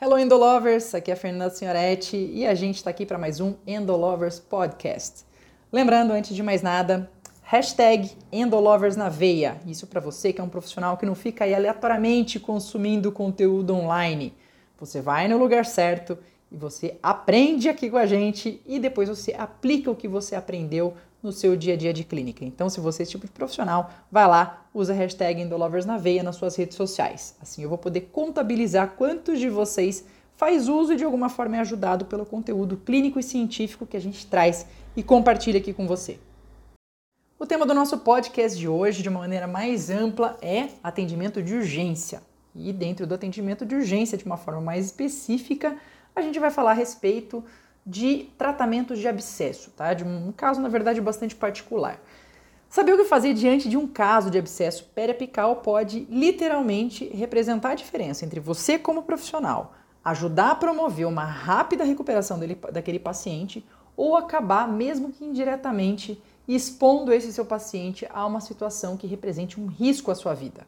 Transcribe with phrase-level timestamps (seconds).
[0.00, 3.56] Hello Endolovers, aqui é a Fernanda Senhoretti e a gente está aqui para mais um
[3.66, 5.24] Endolovers Podcast.
[5.72, 7.10] Lembrando, antes de mais nada,
[7.42, 9.56] hashtag Endolovers na veia.
[9.66, 14.32] Isso para você que é um profissional que não fica aí aleatoriamente consumindo conteúdo online.
[14.78, 16.16] Você vai no lugar certo
[16.50, 20.94] e você aprende aqui com a gente e depois você aplica o que você aprendeu
[21.22, 22.44] no seu dia a dia de clínica.
[22.44, 25.98] Então, se você é esse tipo de profissional, vai lá, usa a hashtag Endolovers na
[25.98, 27.36] veia nas suas redes sociais.
[27.40, 30.04] Assim eu vou poder contabilizar quantos de vocês
[30.36, 34.00] faz uso e de alguma forma é ajudado pelo conteúdo clínico e científico que a
[34.00, 36.18] gente traz e compartilha aqui com você.
[37.38, 41.54] O tema do nosso podcast de hoje, de uma maneira mais ampla, é atendimento de
[41.54, 42.22] urgência.
[42.54, 45.76] E dentro do atendimento de urgência, de uma forma mais específica,
[46.18, 47.44] a gente vai falar a respeito
[47.84, 49.94] de tratamentos de abscesso, tá?
[49.94, 52.00] De um caso, na verdade, bastante particular.
[52.68, 57.74] Saber o que fazer diante de um caso de abscesso periapical pode literalmente representar a
[57.74, 59.72] diferença entre você, como profissional,
[60.04, 63.66] ajudar a promover uma rápida recuperação dele, daquele paciente
[63.96, 69.66] ou acabar, mesmo que indiretamente, expondo esse seu paciente a uma situação que represente um
[69.66, 70.66] risco à sua vida.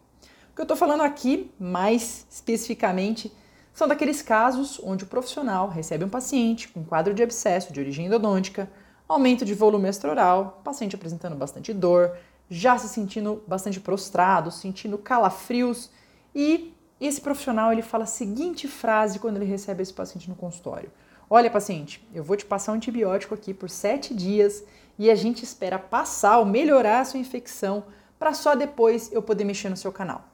[0.52, 3.30] O que eu estou falando aqui, mais especificamente,
[3.72, 8.06] são daqueles casos onde o profissional recebe um paciente com quadro de abscesso de origem
[8.06, 8.70] endodôntica,
[9.08, 12.16] aumento de volume extraoral, paciente apresentando bastante dor,
[12.48, 15.90] já se sentindo bastante prostrado, sentindo calafrios
[16.34, 20.90] e esse profissional ele fala a seguinte frase quando ele recebe esse paciente no consultório:
[21.28, 24.62] Olha, paciente, eu vou te passar um antibiótico aqui por sete dias
[24.98, 27.84] e a gente espera passar ou melhorar a sua infecção
[28.18, 30.24] para só depois eu poder mexer no seu canal.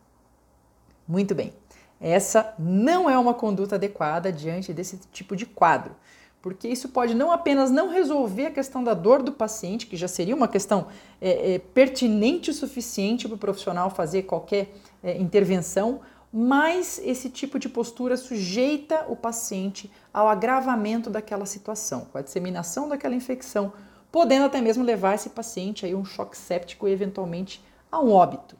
[1.06, 1.52] Muito bem.
[2.00, 5.94] Essa não é uma conduta adequada diante desse tipo de quadro,
[6.42, 10.06] porque isso pode não apenas não resolver a questão da dor do paciente, que já
[10.06, 10.88] seria uma questão
[11.20, 16.00] é, é, pertinente o suficiente para o profissional fazer qualquer é, intervenção,
[16.32, 22.88] mas esse tipo de postura sujeita o paciente ao agravamento daquela situação, com a disseminação
[22.88, 23.72] daquela infecção,
[24.12, 28.56] podendo até mesmo levar esse paciente a um choque séptico e eventualmente a um óbito.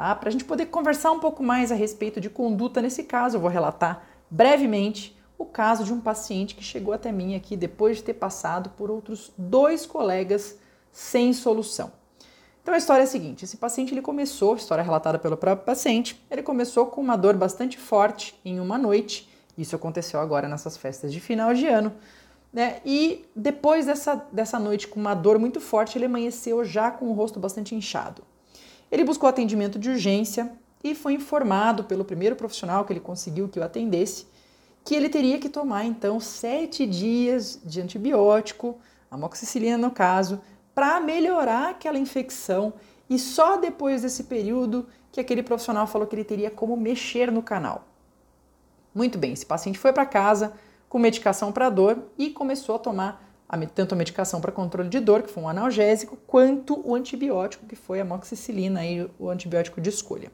[0.00, 0.14] Tá?
[0.14, 3.40] Para a gente poder conversar um pouco mais a respeito de conduta nesse caso, eu
[3.42, 8.04] vou relatar brevemente o caso de um paciente que chegou até mim aqui depois de
[8.04, 10.58] ter passado por outros dois colegas
[10.90, 11.92] sem solução.
[12.62, 16.18] Então a história é a seguinte: esse paciente ele começou, história relatada pelo próprio paciente,
[16.30, 19.28] ele começou com uma dor bastante forte em uma noite.
[19.58, 21.92] Isso aconteceu agora nessas festas de final de ano.
[22.50, 22.80] Né?
[22.86, 27.12] E depois dessa, dessa noite com uma dor muito forte, ele amanheceu já com o
[27.12, 28.29] rosto bastante inchado.
[28.90, 30.52] Ele buscou atendimento de urgência
[30.82, 34.26] e foi informado pelo primeiro profissional que ele conseguiu que o atendesse
[34.84, 38.78] que ele teria que tomar então sete dias de antibiótico,
[39.10, 40.40] amoxicilina no caso,
[40.74, 42.72] para melhorar aquela infecção
[43.08, 47.42] e só depois desse período que aquele profissional falou que ele teria como mexer no
[47.42, 47.84] canal.
[48.94, 50.52] Muito bem, esse paciente foi para casa
[50.88, 53.29] com medicação para dor e começou a tomar
[53.74, 57.74] tanto a medicação para controle de dor, que foi um analgésico, quanto o antibiótico, que
[57.74, 60.30] foi a amoxicilina, aí, o antibiótico de escolha.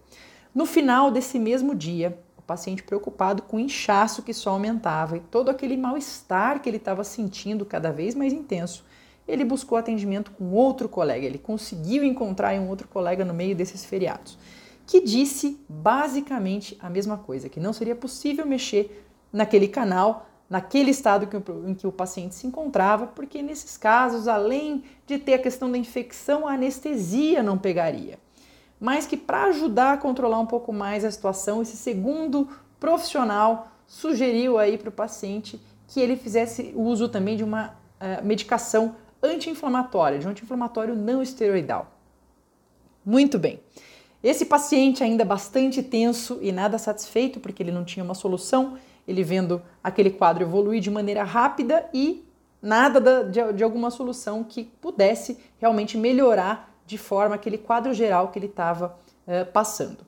[0.54, 5.20] No final desse mesmo dia, o paciente preocupado com o inchaço que só aumentava e
[5.20, 8.84] todo aquele mal-estar que ele estava sentindo cada vez mais intenso,
[9.26, 13.84] ele buscou atendimento com outro colega, ele conseguiu encontrar um outro colega no meio desses
[13.84, 14.38] feriados,
[14.86, 21.26] que disse basicamente a mesma coisa, que não seria possível mexer naquele canal naquele estado
[21.26, 21.36] que,
[21.68, 25.76] em que o paciente se encontrava, porque nesses casos, além de ter a questão da
[25.76, 28.18] infecção, a anestesia não pegaria.
[28.78, 32.48] Mas que para ajudar a controlar um pouco mais a situação, esse segundo
[32.78, 38.96] profissional sugeriu aí para o paciente que ele fizesse uso também de uma uh, medicação
[39.22, 41.92] anti-inflamatória, de um anti-inflamatório não esteroidal.
[43.04, 43.60] Muito bem.
[44.22, 49.22] Esse paciente ainda bastante tenso e nada satisfeito porque ele não tinha uma solução, ele
[49.22, 52.24] vendo aquele quadro evoluir de maneira rápida e
[52.60, 58.28] nada da, de, de, alguma solução que pudesse realmente melhorar de forma aquele quadro geral
[58.28, 59.98] que ele estava uh, passando.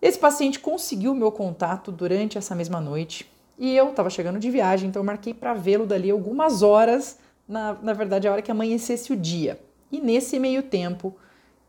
[0.00, 4.88] Esse paciente conseguiu meu contato durante essa mesma noite e eu estava chegando de viagem,
[4.88, 9.12] então eu marquei para vê-lo dali algumas horas, na, na verdade a hora que amanhecesse
[9.12, 9.60] o dia.
[9.90, 11.16] E nesse meio tempo,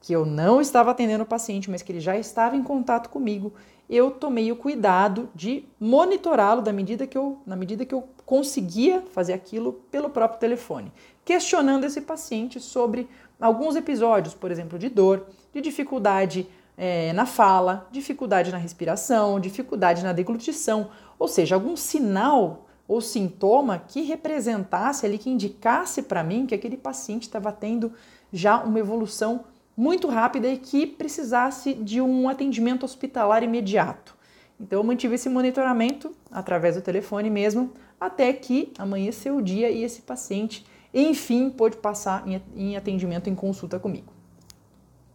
[0.02, 3.54] que eu não estava atendendo o paciente, mas que ele já estava em contato comigo,
[3.90, 9.02] eu tomei o cuidado de monitorá-lo da medida que eu, na medida que eu conseguia
[9.12, 10.94] fazer aquilo pelo próprio telefone,
[11.26, 13.10] questionando esse paciente sobre
[13.42, 16.48] alguns episódios, por exemplo, de dor, de dificuldade
[16.78, 23.80] é, na fala, dificuldade na respiração, dificuldade na deglutição, ou seja, algum sinal ou sintoma
[23.88, 27.94] que representasse ali, que indicasse para mim que aquele paciente estava tendo
[28.32, 29.46] já uma evolução
[29.80, 34.14] muito rápida e que precisasse de um atendimento hospitalar imediato.
[34.60, 39.82] Então eu mantive esse monitoramento através do telefone mesmo, até que amanheceu o dia e
[39.82, 42.26] esse paciente, enfim, pôde passar
[42.58, 44.12] em atendimento em consulta comigo.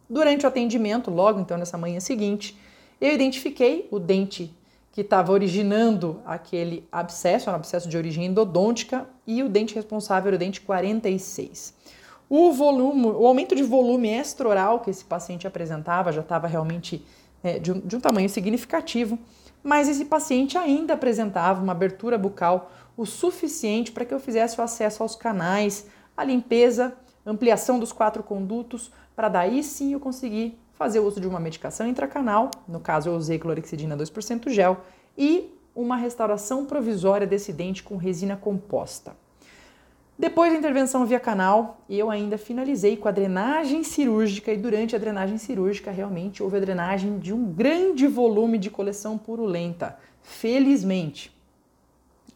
[0.09, 2.59] Durante o atendimento, logo então nessa manhã seguinte,
[2.99, 4.51] eu identifiquei o dente
[4.91, 10.37] que estava originando aquele abscesso, um abscesso de origem endodôntica, e o dente responsável era
[10.37, 11.75] o dente 46.
[12.29, 17.05] O volume, o aumento de volume extraoral que esse paciente apresentava já estava realmente
[17.43, 19.19] é, de, um, de um tamanho significativo,
[19.63, 24.63] mas esse paciente ainda apresentava uma abertura bucal o suficiente para que eu fizesse o
[24.63, 26.95] acesso aos canais, a limpeza,
[27.25, 32.51] ampliação dos quatro condutos, para daí sim eu conseguir fazer uso de uma medicação intracanal,
[32.67, 34.81] no caso eu usei clorexidina 2% gel,
[35.17, 39.15] e uma restauração provisória desse dente com resina composta.
[40.17, 44.99] Depois da intervenção via canal, eu ainda finalizei com a drenagem cirúrgica e durante a
[44.99, 51.35] drenagem cirúrgica realmente houve a drenagem de um grande volume de coleção purulenta, felizmente.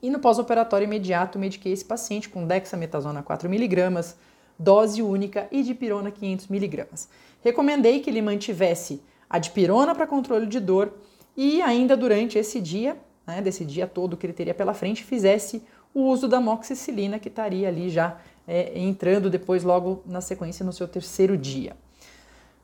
[0.02, 4.14] E no pós-operatório imediato mediquei esse paciente com dexametasona 4mg,
[4.58, 7.08] dose única e dipirona 500mg.
[7.42, 10.92] Recomendei que ele mantivesse a dipirona para controle de dor
[11.36, 15.64] e ainda durante esse dia, né, desse dia todo que ele teria pela frente, fizesse
[16.00, 18.18] o uso da moxicilina, que estaria ali já
[18.48, 21.75] é, entrando depois, logo na sequência, no seu terceiro dia.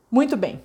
[0.10, 0.62] Muito bem.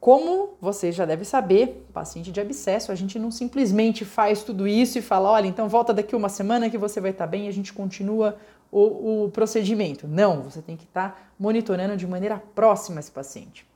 [0.00, 4.98] Como você já deve saber, paciente de abscesso, a gente não simplesmente faz tudo isso
[4.98, 7.52] e fala, olha, então volta daqui uma semana que você vai estar bem e a
[7.52, 8.36] gente continua
[8.70, 10.08] o, o procedimento.
[10.08, 13.66] Não, você tem que estar monitorando de maneira próxima esse paciente.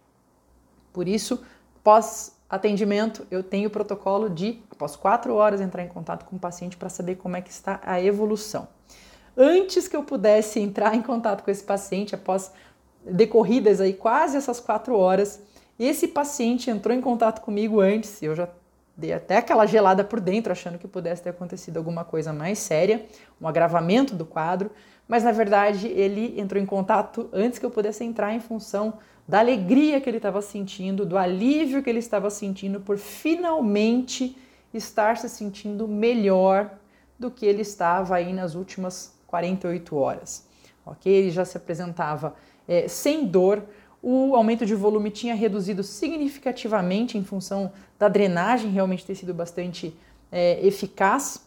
[0.92, 1.42] Por isso,
[1.84, 6.38] pós atendimento, eu tenho o protocolo de, após quatro horas, entrar em contato com o
[6.38, 8.68] paciente para saber como é que está a evolução.
[9.36, 12.52] Antes que eu pudesse entrar em contato com esse paciente, após
[13.04, 15.40] decorridas aí quase essas quatro horas,
[15.78, 18.48] esse paciente entrou em contato comigo antes, eu já
[18.96, 23.04] dei até aquela gelada por dentro, achando que pudesse ter acontecido alguma coisa mais séria,
[23.40, 24.70] um agravamento do quadro,
[25.06, 28.94] mas na verdade ele entrou em contato antes que eu pudesse entrar em função
[29.26, 34.36] da alegria que ele estava sentindo, do alívio que ele estava sentindo por finalmente
[34.72, 36.70] estar se sentindo melhor
[37.18, 40.46] do que ele estava aí nas últimas 48 horas.
[40.84, 41.10] Ok?
[41.10, 42.36] Ele já se apresentava
[42.68, 43.64] é, sem dor,
[44.02, 49.96] o aumento de volume tinha reduzido significativamente em função da drenagem realmente ter sido bastante
[50.30, 51.44] é, eficaz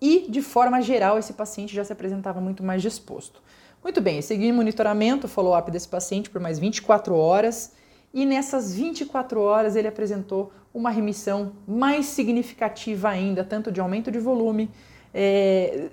[0.00, 3.40] e, de forma geral, esse paciente já se apresentava muito mais disposto.
[3.82, 7.72] Muito bem, segui monitoramento, follow-up desse paciente por mais 24 horas
[8.12, 14.18] e nessas 24 horas ele apresentou uma remissão mais significativa ainda, tanto de aumento de
[14.18, 14.70] volume,
[15.14, 15.88] é,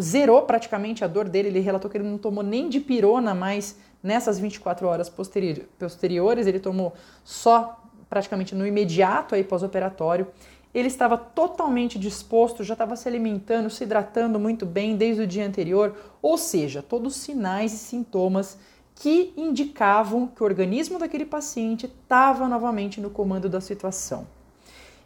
[0.00, 3.78] zerou praticamente a dor dele, ele relatou que ele não tomou nem de pirona mais
[4.02, 6.92] nessas 24 horas posteriores, ele tomou
[7.24, 7.80] só
[8.10, 10.26] praticamente no imediato aí pós-operatório
[10.74, 15.46] ele estava totalmente disposto, já estava se alimentando, se hidratando muito bem desde o dia
[15.46, 18.58] anterior, ou seja, todos sinais e sintomas
[18.94, 24.26] que indicavam que o organismo daquele paciente estava novamente no comando da situação.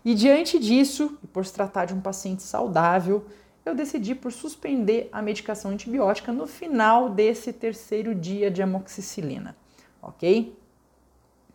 [0.05, 3.25] E diante disso, e por se tratar de um paciente saudável,
[3.65, 9.57] eu decidi por suspender a medicação antibiótica no final desse terceiro dia de amoxicilina,
[10.01, 10.57] ok?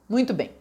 [0.10, 0.52] Muito bem.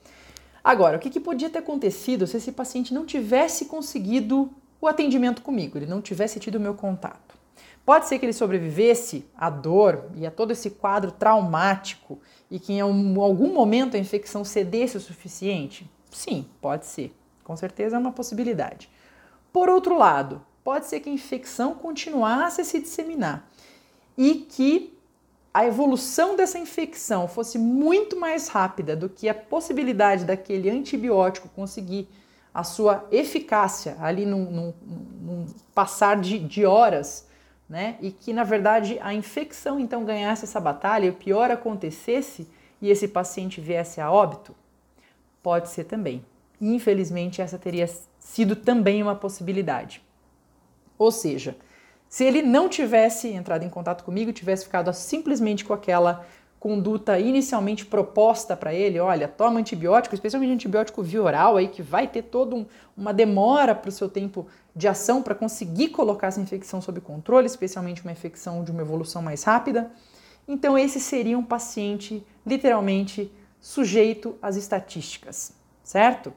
[0.62, 5.42] Agora, o que, que podia ter acontecido se esse paciente não tivesse conseguido o atendimento
[5.42, 7.38] comigo, ele não tivesse tido o meu contato?
[7.84, 12.20] Pode ser que ele sobrevivesse à dor e a todo esse quadro traumático
[12.50, 15.90] e que em algum momento a infecção cedesse o suficiente?
[16.10, 17.14] Sim, pode ser.
[17.42, 18.88] Com certeza é uma possibilidade.
[19.52, 23.48] Por outro lado, pode ser que a infecção continuasse a se disseminar
[24.16, 24.96] e que
[25.52, 32.08] a evolução dessa infecção fosse muito mais rápida do que a possibilidade daquele antibiótico conseguir
[32.54, 34.74] a sua eficácia ali num, num,
[35.20, 37.26] num passar de, de, horas,
[37.68, 37.96] né?
[38.00, 42.48] E que na verdade a infecção então ganhasse essa batalha e o pior acontecesse
[42.80, 44.54] e esse paciente viesse a óbito?
[45.42, 46.24] Pode ser também.
[46.60, 47.88] Infelizmente, essa teria
[48.18, 50.02] sido também uma possibilidade.
[50.98, 51.56] Ou seja,
[52.10, 56.26] se ele não tivesse entrado em contato comigo, tivesse ficado simplesmente com aquela
[56.58, 62.08] conduta inicialmente proposta para ele, olha, toma antibiótico, especialmente antibiótico via oral aí que vai
[62.08, 66.40] ter toda um, uma demora para o seu tempo de ação para conseguir colocar essa
[66.40, 69.88] infecção sob controle, especialmente uma infecção de uma evolução mais rápida.
[70.48, 75.52] Então esse seria um paciente literalmente sujeito às estatísticas,
[75.84, 76.32] certo?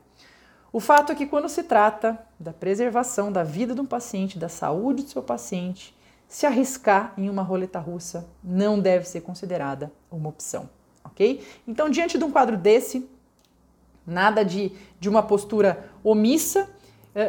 [0.74, 4.50] O fato é que quando se trata da preservação da vida de um paciente, da
[4.50, 5.96] saúde do seu paciente,
[6.28, 10.68] se arriscar em uma roleta russa não deve ser considerada uma opção,
[11.04, 11.46] ok?
[11.68, 13.08] Então, diante de um quadro desse,
[14.04, 16.68] nada de, de uma postura omissa,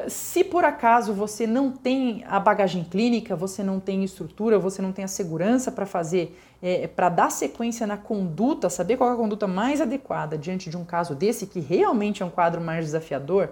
[0.09, 4.93] se por acaso você não tem a bagagem clínica, você não tem estrutura, você não
[4.93, 9.17] tem a segurança para fazer, é, para dar sequência na conduta, saber qual é a
[9.17, 13.50] conduta mais adequada diante de um caso desse, que realmente é um quadro mais desafiador,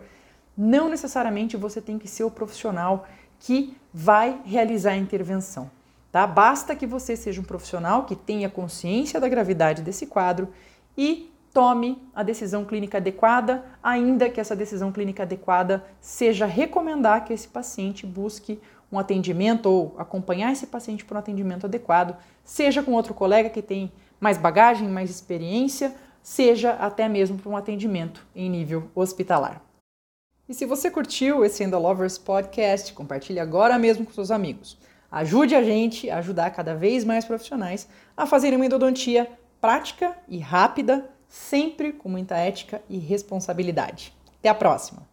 [0.57, 3.07] não necessariamente você tem que ser o profissional
[3.39, 5.71] que vai realizar a intervenção.
[6.11, 6.27] Tá?
[6.27, 10.49] Basta que você seja um profissional que tenha consciência da gravidade desse quadro
[10.97, 17.33] e tome a decisão clínica adequada, ainda que essa decisão clínica adequada seja recomendar que
[17.33, 22.93] esse paciente busque um atendimento ou acompanhar esse paciente para um atendimento adequado, seja com
[22.93, 28.49] outro colega que tem mais bagagem, mais experiência, seja até mesmo para um atendimento em
[28.49, 29.63] nível hospitalar.
[30.49, 34.79] E se você curtiu esse Endolovers Podcast, compartilhe agora mesmo com seus amigos.
[35.11, 39.31] Ajude a gente a ajudar cada vez mais profissionais a fazerem uma endodontia
[39.61, 44.13] prática e rápida sempre com muita ética e responsabilidade.
[44.39, 45.12] Até a próxima!